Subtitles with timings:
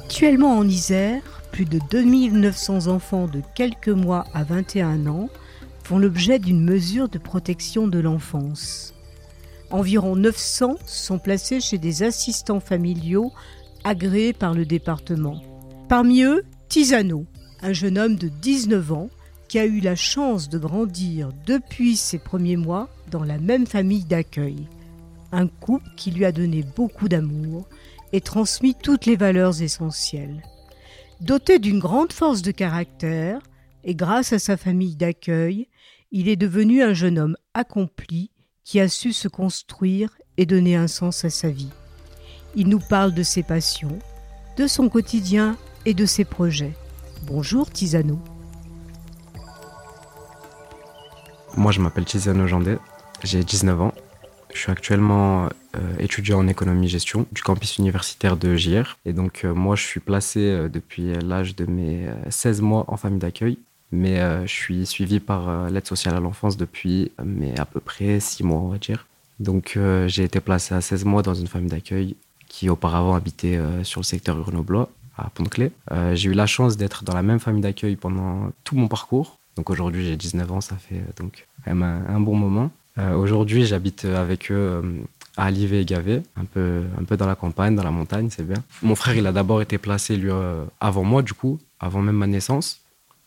[0.00, 1.20] Actuellement en Isère,
[1.50, 5.28] plus de 2900 enfants de quelques mois à 21 ans
[5.82, 8.94] font l'objet d'une mesure de protection de l'enfance.
[9.72, 13.32] Environ 900 sont placés chez des assistants familiaux
[13.82, 15.42] agréés par le département.
[15.88, 17.26] Parmi eux, Tisano,
[17.60, 19.10] un jeune homme de 19 ans
[19.48, 24.04] qui a eu la chance de grandir depuis ses premiers mois dans la même famille
[24.04, 24.68] d'accueil.
[25.32, 27.66] Un couple qui lui a donné beaucoup d'amour
[28.12, 30.42] et transmis toutes les valeurs essentielles.
[31.20, 33.40] Doté d'une grande force de caractère,
[33.84, 35.68] et grâce à sa famille d'accueil,
[36.10, 38.30] il est devenu un jeune homme accompli
[38.64, 41.72] qui a su se construire et donner un sens à sa vie.
[42.54, 43.98] Il nous parle de ses passions,
[44.56, 46.74] de son quotidien et de ses projets.
[47.26, 48.18] Bonjour Tisano.
[51.56, 52.78] Moi je m'appelle Tisano Jandet,
[53.24, 53.94] j'ai 19 ans
[54.54, 58.96] je suis actuellement euh, étudiant en économie-gestion du campus universitaire de JR.
[59.04, 62.96] Et donc, euh, moi, je suis placé euh, depuis l'âge de mes 16 mois en
[62.96, 63.58] famille d'accueil.
[63.90, 68.44] Mais je suis suivi par l'aide sociale à l'enfance depuis mais à peu près 6
[68.44, 69.06] mois, on va dire.
[69.40, 72.14] Donc, j'ai été placé à 16 mois dans une famille d'accueil
[72.48, 75.72] qui auparavant habitait sur le secteur grenoblois, à Pont-de-Clé.
[76.12, 79.38] j'ai eu la chance d'être dans la même famille d'accueil pendant tout mon parcours.
[79.56, 82.70] Donc, aujourd'hui, j'ai 19 ans, ça fait donc quand même un bon moment.
[82.98, 84.82] Euh, aujourd'hui, j'habite avec eux euh,
[85.36, 88.46] à Alivé et Gavé, un peu, un peu dans la campagne, dans la montagne, c'est
[88.46, 88.62] bien.
[88.82, 92.16] Mon frère, il a d'abord été placé, lui, euh, avant moi, du coup, avant même
[92.16, 92.80] ma naissance.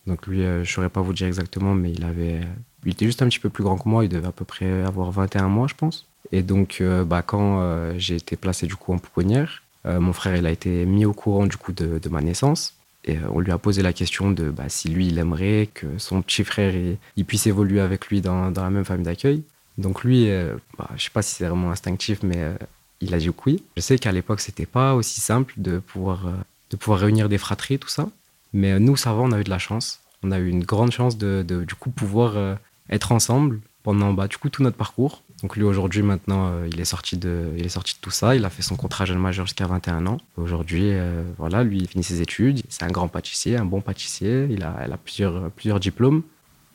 [0.07, 2.41] Donc lui, je ne saurais pas vous dire exactement, mais il avait,
[2.85, 4.83] il était juste un petit peu plus grand que moi, il devait à peu près
[4.83, 6.07] avoir 21 mois, je pense.
[6.31, 10.51] Et donc, bah, quand j'ai été placé, du coup, en pouponnière, mon frère, il a
[10.51, 12.73] été mis au courant, du coup, de, ma naissance.
[13.05, 16.23] Et on lui a posé la question de bah, si lui, il aimerait que son
[16.23, 16.73] petit frère
[17.15, 19.43] il, puisse évoluer avec lui dans la même famille d'accueil.
[19.77, 22.53] Donc lui, euh, bah, je sais pas si c'est vraiment instinctif, mais euh,
[22.99, 23.63] il a dit oui.
[23.77, 26.33] Je sais qu'à l'époque, c'était pas aussi simple de pouvoir, euh,
[26.69, 28.09] de pouvoir réunir des fratries, tout ça.
[28.53, 30.01] Mais nous, ça va, on a eu de la chance.
[30.23, 32.57] On a eu une grande chance de, du coup, pouvoir
[32.89, 35.23] être ensemble pendant bah, du coup, tout notre parcours.
[35.41, 38.35] Donc lui, aujourd'hui, maintenant, il, est sorti de, il est sorti de tout ça.
[38.35, 40.17] Il a fait son contrat jeune majeur jusqu'à 21 ans.
[40.35, 40.91] Aujourd'hui,
[41.37, 42.61] voilà, lui, il finit ses études.
[42.67, 44.47] C'est un grand pâtissier, un bon pâtissier.
[44.51, 46.21] Il a, il a plusieurs, plusieurs diplômes.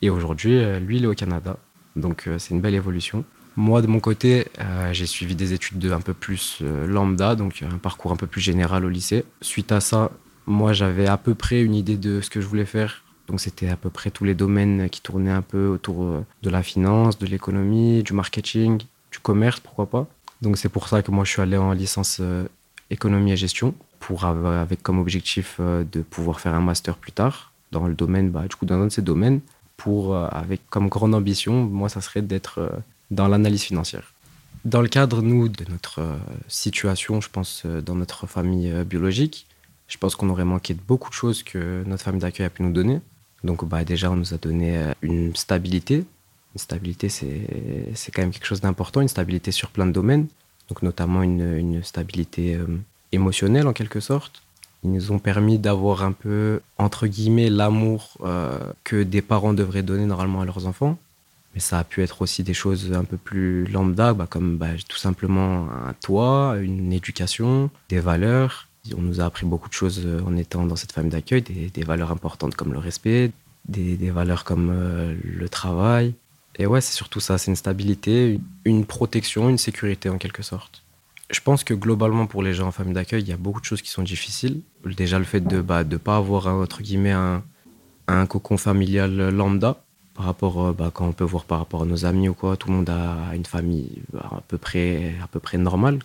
[0.01, 1.57] Et aujourd'hui, lui, il est au Canada.
[1.97, 3.25] Donc euh, c'est une belle évolution.
[3.55, 7.35] Moi, de mon côté, euh, j'ai suivi des études de un peu plus euh, lambda,
[7.35, 9.25] donc un parcours un peu plus général au lycée.
[9.41, 10.11] Suite à ça,
[10.45, 13.03] moi, j'avais à peu près une idée de ce que je voulais faire.
[13.27, 16.63] Donc, c'était à peu près tous les domaines qui tournaient un peu autour de la
[16.63, 18.77] finance, de l'économie, du marketing,
[19.11, 20.07] du commerce, pourquoi pas.
[20.41, 22.21] Donc, c'est pour ça que moi, je suis allé en licence
[22.89, 27.87] économie et gestion pour avec comme objectif de pouvoir faire un master plus tard dans
[27.87, 29.41] le domaine, bah, du coup, dans un de ces domaines
[29.77, 32.69] pour, euh, avec comme grande ambition, moi, ça serait d'être euh,
[33.11, 34.13] dans l'analyse financière.
[34.65, 36.17] Dans le cadre, nous, de notre euh,
[36.47, 39.45] situation, je pense, dans notre famille biologique,
[39.87, 42.63] je pense qu'on aurait manqué de beaucoup de choses que notre famille d'accueil a pu
[42.63, 42.99] nous donner.
[43.43, 46.03] Donc, bah, déjà, on nous a donné une stabilité.
[46.55, 50.27] Une stabilité, c'est quand même quelque chose d'important, une stabilité sur plein de domaines.
[50.67, 52.59] Donc, notamment une, une stabilité
[53.13, 54.41] émotionnelle, en quelque sorte.
[54.83, 59.83] Ils nous ont permis d'avoir un peu, entre guillemets, l'amour euh, que des parents devraient
[59.83, 60.97] donner normalement à leurs enfants.
[61.53, 64.67] Mais ça a pu être aussi des choses un peu plus lambda, bah, comme bah,
[64.87, 68.67] tout simplement un toit, une éducation, des valeurs.
[68.95, 71.83] On nous a appris beaucoup de choses euh, en étant dans cette famille d'accueil, des,
[71.83, 73.31] valeurs importantes comme le respect,
[73.67, 76.13] des, valeurs comme euh, le travail.
[76.59, 80.83] Et ouais, c'est surtout ça, c'est une stabilité, une protection, une sécurité en quelque sorte.
[81.29, 83.65] Je pense que globalement, pour les gens en famille d'accueil, il y a beaucoup de
[83.65, 84.61] choses qui sont difficiles.
[84.85, 87.43] Déjà, le fait de ne bah, pas avoir, entre guillemets, un,
[88.07, 89.83] un, cocon familial lambda,
[90.15, 92.55] par rapport, euh, bah, quand on peut voir par rapport à nos amis ou quoi,
[92.57, 95.99] tout le monde a une famille bah, à, peu près, à peu près normale.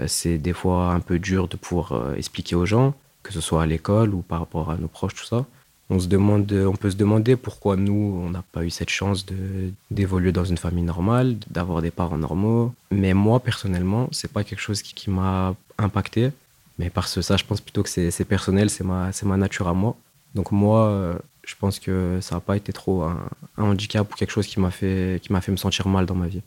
[0.00, 3.40] Euh, c'est des fois un peu dur de pouvoir euh, expliquer aux gens, que ce
[3.40, 5.46] soit à l'école ou par rapport à nos proches, tout ça
[5.90, 9.26] on, se demande, on peut se demander pourquoi nous, on n'a pas eu cette chance
[9.90, 12.74] d'évoluer dans une famille normale, d'avoir des parents normaux.
[12.90, 16.30] Mais moi, personnellement, c'est pas quelque chose qui, m'a impacté.
[16.78, 19.74] Mais parce que ça, je pense plutôt que c'est personnel, c'est ma, ma nature à
[19.74, 19.96] moi.
[20.34, 24.46] Donc moi, je pense que ça n'a pas été trop un, handicap ou quelque chose
[24.46, 26.42] qui m'a fait, fait me sentir mal dans ma vie.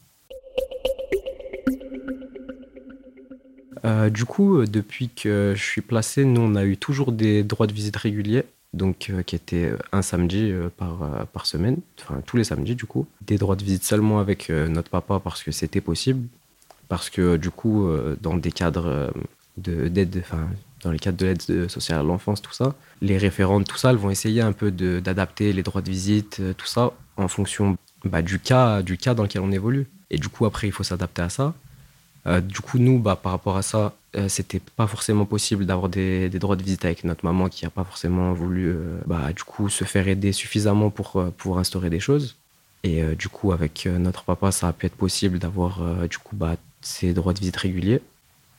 [3.86, 7.66] Euh, du coup, depuis que je suis placé, nous, on a eu toujours des droits
[7.66, 8.44] de visite réguliers,
[8.74, 13.08] donc qui étaient un samedi par, par semaine, enfin tous les samedis du coup.
[13.22, 16.28] Des droits de visite seulement avec notre papa parce que c'était possible,
[16.88, 17.90] parce que du coup,
[18.22, 19.12] dans des cadres
[19.58, 20.48] d'aide, enfin
[20.84, 23.98] dans les cadres de l'aide sociale à l'enfance, tout ça, les référentes, tout ça, elles
[23.98, 28.40] vont essayer un peu d'adapter les droits de visite, tout ça, en fonction bah, du,
[28.40, 29.88] cas, du cas dans lequel on évolue.
[30.10, 31.54] Et du coup, après, il faut s'adapter à ça.
[32.28, 35.90] Euh, du coup, nous, bah, par rapport à ça, euh, c'était pas forcément possible d'avoir
[35.90, 39.44] des, droits de visite avec notre maman qui n'a pas forcément voulu euh, bah, du
[39.44, 42.36] coup, se faire aider suffisamment pour pouvoir instaurer des choses.
[42.84, 46.56] Et du coup, avec notre papa, ça a pu être possible d'avoir du coup bah,
[46.80, 48.02] ces droits de visite réguliers.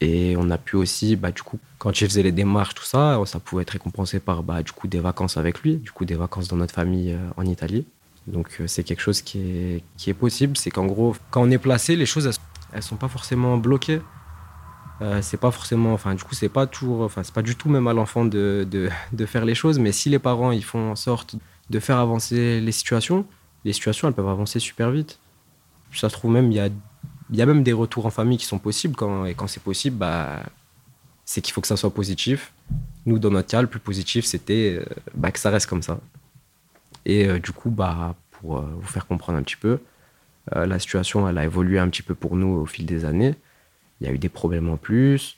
[0.03, 3.19] Et on a pu aussi, bah, du coup, quand je faisais les démarches, tout ça,
[3.25, 6.17] ça pouvait être récompensé par bah, du coup, des vacances avec lui, du coup, des
[6.17, 7.87] vacances dans notre famille en Italie.
[8.27, 10.55] Donc c'est quelque chose qui est, qui est possible.
[10.59, 12.41] C'est qu'en gros, quand on est placé, les choses, elles, sont
[12.99, 14.01] pas forcément bloquées.
[15.03, 17.71] Euh, c'est pas forcément, enfin du coup c'est pas toujours, enfin c'est pas du tout
[17.71, 20.91] même à l'enfant de, de, de, faire les choses, mais si les parents ils font
[20.91, 21.37] en sorte
[21.71, 23.25] de faire avancer les situations,
[23.65, 25.19] les situations elles peuvent avancer super vite.
[25.95, 26.69] Ça se trouve même il y a,
[27.33, 29.97] y a même des retours en famille qui sont possibles quand, et quand c'est possible,
[29.97, 30.43] bah
[31.25, 32.53] c'est qu'il faut que ça soit positif.
[33.07, 34.85] Nous dans notre cas le plus positif c'était euh,
[35.15, 35.99] bah, que ça reste comme ça.
[37.07, 39.81] Et euh, du coup, bah, pour euh, vous faire comprendre un petit peu,
[40.55, 43.35] euh, la situation, elle a évolué un petit peu pour nous au fil des années.
[44.01, 45.37] Il y a eu des problèmes en plus.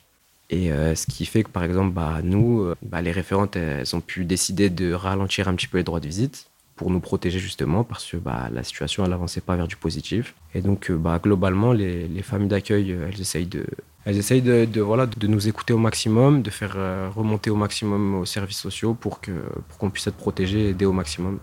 [0.49, 4.23] Et ce qui fait que, par exemple, bah, nous, bah, les référentes, elles ont pu
[4.23, 8.05] décider de ralentir un petit peu les droits de visite pour nous protéger justement parce
[8.05, 10.35] que bah, la situation, elle n'avançait pas vers du positif.
[10.53, 13.65] Et donc, bah, globalement, les, les familles d'accueil, elles essayent, de,
[14.05, 16.75] elles essayent de, voilà, de nous écouter au maximum, de faire
[17.15, 19.31] remonter au maximum aux services sociaux pour qu'on
[19.79, 21.39] pour puisse être protégé et aider au maximum.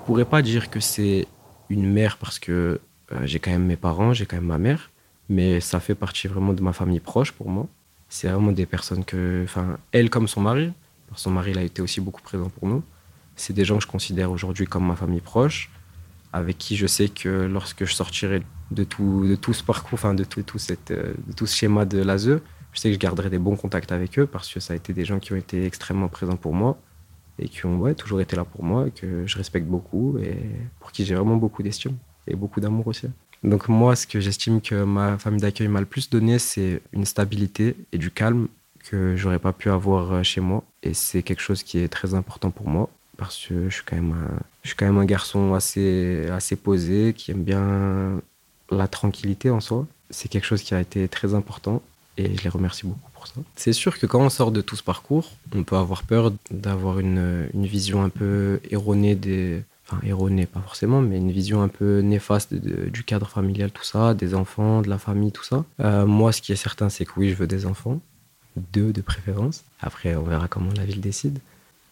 [0.00, 1.26] Je pourrais pas dire que c'est
[1.70, 2.80] une mère parce que
[3.12, 4.90] euh, j'ai quand même mes parents, j'ai quand même ma mère,
[5.28, 7.66] mais ça fait partie vraiment de ma famille proche pour moi.
[8.08, 10.72] C'est vraiment des personnes que, enfin, elle comme son mari,
[11.14, 12.82] son mari il a été aussi beaucoup présent pour nous.
[13.36, 15.70] C'est des gens que je considère aujourd'hui comme ma famille proche,
[16.32, 20.14] avec qui je sais que lorsque je sortirai de tout, de tout ce parcours, enfin
[20.14, 22.40] de tout, tout, cette, euh, tout ce schéma de l'ASE,
[22.72, 24.92] je sais que je garderai des bons contacts avec eux parce que ça a été
[24.92, 26.78] des gens qui ont été extrêmement présents pour moi
[27.40, 30.36] et qui ont toujours été là pour moi que je respecte beaucoup et
[30.78, 31.96] pour qui j'ai vraiment beaucoup d'estime
[32.26, 33.08] et beaucoup d'amour aussi.
[33.42, 37.06] Donc moi, ce que j'estime que ma famille d'accueil m'a le plus donné, c'est une
[37.06, 38.48] stabilité et du calme
[38.84, 40.62] que j'aurais pas pu avoir euh, chez moi.
[40.82, 43.96] Et c'est quelque chose qui est très important pour moi parce que je suis quand
[43.96, 48.20] même un, garçon assez posé, qui aime bien
[48.70, 49.86] la tranquillité en soi.
[50.08, 51.82] C'est quelque chose qui a été très important
[52.16, 53.09] et je les remercie beaucoup.
[53.56, 56.98] C'est sûr que quand on sort de tout ce parcours, on peut avoir peur d'avoir
[56.98, 59.62] une, vision un peu erronée des.
[59.86, 64.14] Enfin, erronée, pas forcément, mais une vision un peu néfaste du cadre familial, tout ça,
[64.14, 65.64] des enfants, de la famille, tout ça.
[65.80, 68.00] Euh, moi, ce qui est certain, c'est que oui, je veux des enfants.
[68.72, 69.64] Deux de préférence.
[69.80, 71.40] Après, on verra comment la ville décide.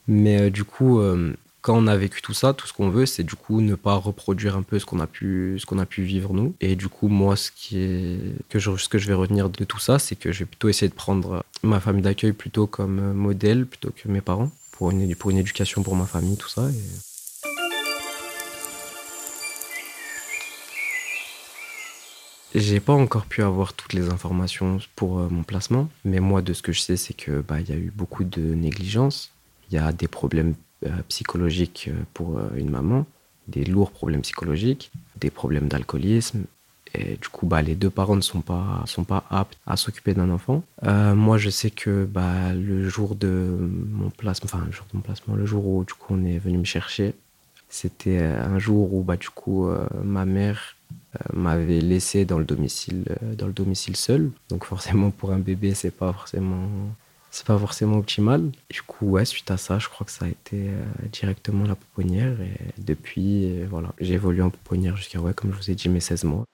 [0.06, 3.06] Mais euh, du coup, euh, quand on a vécu tout ça, tout ce qu'on veut,
[3.06, 5.86] c'est du coup ne pas reproduire un peu ce qu'on a pu, ce qu'on a
[5.86, 6.54] pu vivre nous.
[6.60, 8.18] Et du coup, moi, ce qui est
[8.48, 10.68] que je, ce que je vais retenir de tout ça, c'est que je vais plutôt
[10.68, 15.14] essayer de prendre ma famille d'accueil plutôt comme modèle plutôt que mes parents pour une,
[15.16, 16.68] pour une éducation pour ma famille, tout ça.
[22.54, 26.54] J'ai pas encore pu avoir toutes les informations pour euh, mon placement, mais moi de
[26.54, 29.32] ce que je sais, c'est que bah y a eu beaucoup de négligence,
[29.70, 30.54] il y a des problèmes
[31.08, 33.06] psychologiques euh, pour euh, une maman,
[33.48, 36.44] des lourds problèmes psychologiques, des problèmes d'alcoolisme.
[36.94, 40.14] Et du coup, bah, les deux parents ne sont pas, sont pas aptes à s'occuper
[40.14, 40.62] d'un enfant.
[40.82, 45.02] moi, je sais que bah, le jour de mon placement, enfin le jour de mon
[45.02, 47.14] placement, le jour où du coup on est venu me chercher,
[47.68, 49.68] c'était un jour où bah, du coup
[50.02, 50.76] ma mère
[51.34, 53.04] m'avait laissé dans le domicile,
[53.36, 54.30] dans le domicile seul.
[54.48, 56.70] Donc forcément pour un bébé, c'est pas forcément
[57.30, 58.50] c'est pas forcément optimal.
[58.70, 61.74] Du coup, ouais, suite à ça, je crois que ça a été euh, directement la
[61.74, 62.40] pouponnière.
[62.40, 65.88] Et depuis, euh, voilà, j'ai évolué en pouponnière jusqu'à, ouais, comme je vous ai dit,
[65.88, 66.44] mes 16 mois.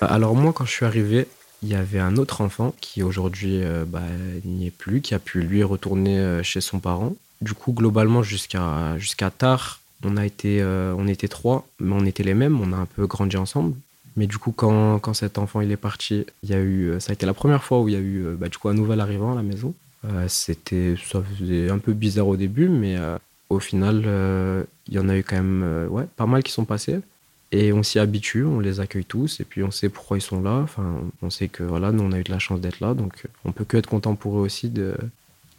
[0.00, 1.26] Alors moi, quand je suis arrivé,
[1.62, 4.02] il y avait un autre enfant qui aujourd'hui euh, bah,
[4.44, 7.14] n'y est plus, qui a pu lui retourner euh, chez son parent.
[7.40, 12.22] Du coup, globalement, jusqu'à tard, on a été, euh, on était trois, mais on était
[12.22, 13.74] les mêmes, on a un peu grandi ensemble.
[14.16, 17.10] Mais du coup, quand, quand cet enfant il est parti, il y a eu, ça
[17.10, 19.00] a été la première fois où il y a eu bah, du coup un nouvel
[19.00, 19.74] arrivant à la maison.
[20.28, 22.96] C'était, ça faisait un peu bizarre au début, mais
[23.50, 24.04] au final,
[24.88, 27.00] il y en a eu quand même, ouais, pas mal qui sont passés.
[27.58, 30.42] Et on s'y habitue, on les accueille tous, et puis on sait pourquoi ils sont
[30.42, 30.58] là.
[30.62, 33.24] Enfin, on sait que voilà, nous on a eu de la chance d'être là, donc
[33.46, 34.94] on peut que être content pour eux aussi de,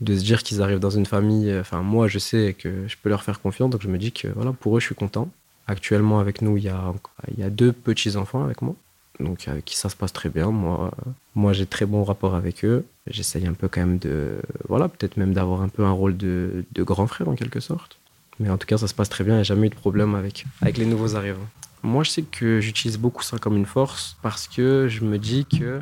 [0.01, 1.51] de se dire qu'ils arrivent dans une famille.
[1.59, 4.27] Enfin, moi je sais que je peux leur faire confiance, donc je me dis que
[4.27, 5.27] voilà, pour eux je suis content.
[5.65, 6.93] Actuellement avec nous, il y a,
[7.35, 8.75] il y a deux petits enfants avec moi,
[9.19, 10.51] donc avec qui ça se passe très bien.
[10.51, 10.91] Moi,
[11.33, 12.85] moi j'ai très bon rapport avec eux.
[13.09, 14.35] J'essaye un peu quand même de,
[14.69, 17.97] voilà, peut-être même d'avoir un peu un rôle de, de grand frère en quelque sorte.
[18.39, 19.33] Mais en tout cas, ça se passe très bien.
[19.33, 21.47] Il n'y a jamais eu de problème avec, avec les nouveaux arrivants.
[21.84, 25.46] Moi, je sais que j'utilise beaucoup ça comme une force parce que je me dis
[25.46, 25.81] que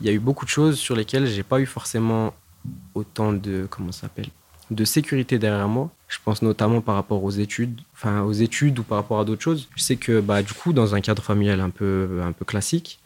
[0.00, 2.34] il y a eu beaucoup de choses sur lesquelles j'ai pas eu forcément
[2.94, 3.92] autant de comment
[4.70, 5.90] de sécurité derrière moi.
[6.08, 9.42] Je pense notamment par rapport aux études, enfin aux études ou par rapport à d'autres
[9.42, 9.68] choses.
[9.76, 13.00] Je sais que bah du coup dans un cadre familial un peu un peu classique,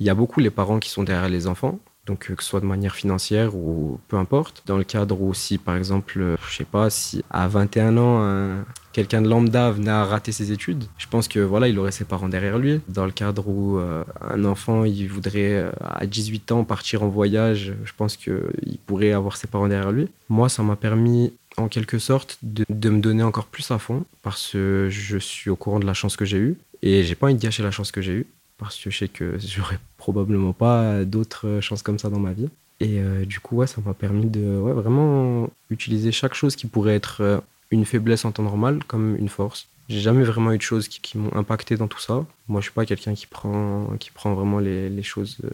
[0.00, 2.50] il y a beaucoup les parents qui sont derrière les enfants donc euh, que ce
[2.50, 4.62] soit de manière financière ou peu importe.
[4.66, 8.64] Dans le cadre où si par exemple, euh, je sais pas, si à 21 ans,
[8.92, 12.04] quelqu'un de lambda venait à rater ses études, je pense que voilà, il aurait ses
[12.04, 12.80] parents derrière lui.
[12.88, 17.74] Dans le cadre où euh, un enfant, il voudrait à 18 ans partir en voyage,
[17.84, 20.08] je pense qu'il pourrait avoir ses parents derrière lui.
[20.28, 24.04] Moi, ça m'a permis en quelque sorte de, de, me donner encore plus à fond
[24.22, 27.26] parce que je suis au courant de la chance que j'ai eue et j'ai pas
[27.26, 28.26] envie de gâcher la chance que j'ai eue
[28.58, 32.48] parce que je sais que j'aurais probablement pas d'autres chances comme ça dans ma vie.
[32.80, 36.94] Et euh, du coup, ouais, ça m'a permis de vraiment utiliser chaque chose qui pourrait
[36.94, 39.68] être euh, une faiblesse en temps normal comme une force.
[39.88, 42.24] J'ai jamais vraiment eu de choses qui, m'ont impacté dans tout ça.
[42.48, 45.38] Moi, je suis pas quelqu'un qui prend, qui prend vraiment les, choses.
[45.44, 45.50] Euh,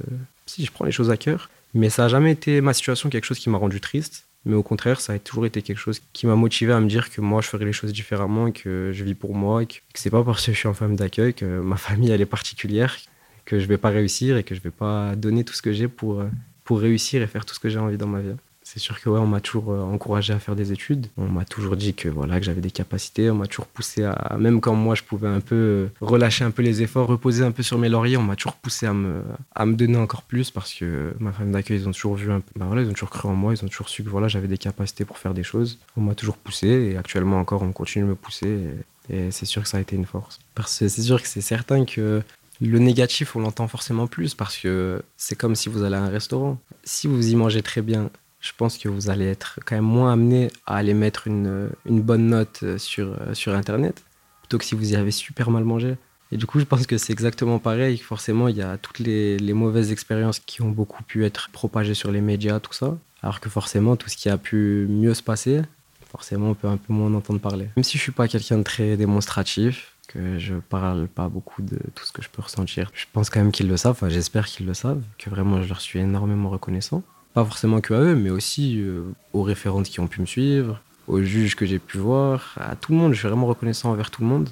[0.47, 1.51] si, je prends les choses à cœur.
[1.75, 4.27] Mais ça a jamais été ma situation quelque chose qui m'a rendu triste.
[4.47, 7.11] Mais au contraire, ça a toujours été quelque chose qui m'a motivé à me dire
[7.11, 10.11] que moi, je ferais les choses différemment que je vis pour moi et que, c'est
[10.11, 12.97] pas parce que je suis en famille d'accueil que ma famille, elle est particulière,
[13.45, 15.89] que je vais pas réussir et que je vais pas donner tout ce que j'ai
[15.89, 16.25] pour,
[16.65, 18.35] pour réussir et faire tout ce que j'ai envie dans ma vie.
[18.73, 21.09] C'est sûr que ouais, on m'a toujours euh, encouragé à faire des études.
[21.17, 23.29] On m'a toujours dit que voilà que j'avais des capacités.
[23.29, 26.53] On m'a toujours poussé à même quand moi je pouvais un peu euh, relâcher un
[26.53, 29.23] peu les efforts, reposer un peu sur mes lauriers, on m'a toujours poussé à me
[29.57, 32.39] à me donner encore plus parce que ma famille d'accueil ils ont toujours vu un
[32.39, 34.29] peu, bah voilà, ils ont toujours cru en moi, ils ont toujours su que voilà
[34.29, 35.81] j'avais des capacités pour faire des choses.
[35.97, 38.73] On m'a toujours poussé et actuellement encore on continue de me pousser
[39.09, 40.39] et, et c'est sûr que ça a été une force.
[40.55, 42.23] Parce que c'est sûr que c'est certain que
[42.61, 46.11] le négatif, on l'entend forcément plus parce que c'est comme si vous allez à un
[46.11, 46.59] restaurant.
[46.85, 48.11] Si vous y mangez très bien,
[48.41, 52.29] je pense que vous allez être quand même moins amené à aller mettre une, bonne
[52.29, 54.03] note sur, sur Internet
[54.43, 55.97] plutôt que si vous y avez super mal mangé.
[56.33, 57.99] Et du coup, je pense que c'est exactement pareil.
[57.99, 61.95] Forcément, il y a toutes les, les, mauvaises expériences qui ont beaucoup pu être propagées
[61.95, 62.97] sur les médias, tout ça.
[63.23, 65.63] Alors que forcément, tout ce qui a pu mieux se passer,
[66.11, 67.69] forcément, on peut un peu moins en entendre parler.
[67.77, 71.79] Même si je suis pas quelqu'un de très démonstratif, que je parle pas beaucoup de
[71.95, 73.93] tout ce que je peux ressentir, je pense quand même qu'ils le savent.
[73.93, 77.03] Enfin, j'espère qu'ils le savent, que vraiment je leur suis énormément reconnaissant
[77.35, 80.81] pas forcément que à eux, mais aussi euh, aux référentes qui ont pu me suivre,
[81.07, 83.13] aux juges que j'ai pu voir, à tout le monde.
[83.13, 84.49] Je suis vraiment reconnaissant envers tout le monde.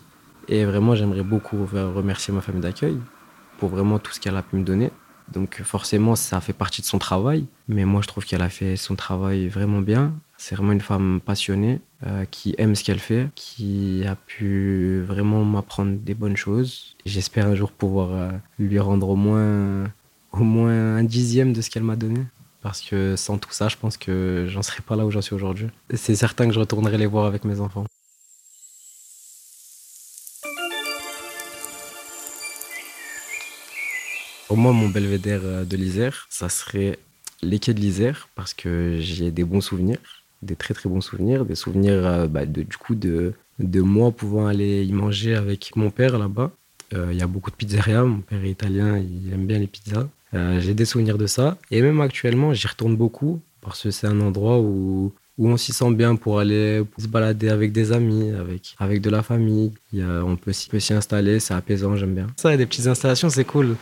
[0.49, 2.97] Et vraiment, j'aimerais beaucoup remercier ma famille d'accueil
[3.59, 4.91] pour vraiment tout ce qu'elle a pu me donner.
[5.33, 8.77] Donc forcément, ça fait partie de son travail, mais moi je trouve qu'elle a fait
[8.77, 10.15] son travail vraiment bien.
[10.39, 15.45] C'est vraiment une femme passionnée, euh, qui aime ce qu'elle fait, qui a pu vraiment
[15.45, 16.97] m'apprendre des bonnes choses.
[17.05, 19.85] J'espère un jour pouvoir euh, lui rendre au moins,
[20.33, 22.21] au moins un dixième de ce qu'elle m'a donné.
[22.63, 25.35] Parce que sans tout ça, je pense que j'en serais pas là où j'en suis
[25.35, 25.69] aujourd'hui.
[25.95, 27.85] C'est certain que je retournerai les voir avec mes enfants.
[34.49, 36.99] Pour moi, mon belvédère euh, de l'Isère, ça serait
[37.43, 39.99] les quais de l'Isère, parce que j'ai des bons souvenirs,
[40.41, 44.11] des très très bons souvenirs, des souvenirs euh, bah, de, du coup de, de moi
[44.11, 46.51] pouvant aller y manger avec mon père là-bas.
[46.95, 49.67] Euh, il y a beaucoup de pizzerias, mon père est italien, il aime bien les
[49.67, 50.09] pizzas.
[50.35, 51.59] Euh, j'ai des souvenirs de ça.
[51.71, 55.73] Et même actuellement, j'y retourne beaucoup parce que c'est un endroit où, où on s'y
[55.73, 59.73] sent bien pour aller se balader avec des amis, avec, avec de la famille.
[59.93, 62.27] Il y a, on peut s'y installer, c'est apaisant, j'aime bien.
[62.37, 63.77] Ça, des petites installations, c'est cool.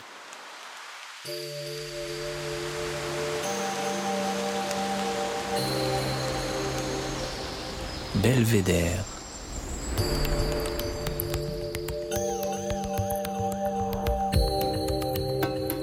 [8.23, 9.16] Belvédère.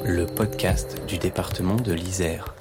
[0.05, 2.53] Le podcast du département de l'Isère.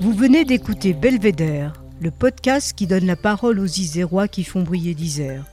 [0.00, 4.94] Vous venez d'écouter Belvédère, le podcast qui donne la parole aux Isérois qui font briller
[4.94, 5.44] l'Isère.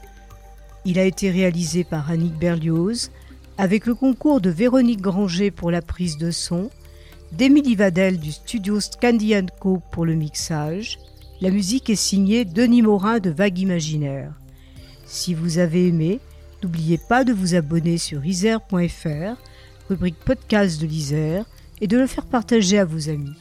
[0.86, 3.10] Il a été réalisé par Annick Berlioz,
[3.58, 6.70] avec le concours de Véronique Granger pour la prise de son,
[7.32, 11.00] d'Émilie Vadel du studio Scandian Co pour le mixage.
[11.40, 14.34] La musique est signée Denis Morin de Vague Imaginaire.
[15.06, 16.20] Si vous avez aimé,
[16.62, 19.42] n'oubliez pas de vous abonner sur isère.fr,
[19.90, 21.46] rubrique podcast de l'Isère,
[21.80, 23.36] et de le faire partager à vos amis.